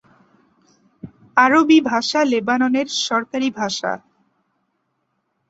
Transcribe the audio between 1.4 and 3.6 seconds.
আরবি ভাষা লেবাননের সরকারি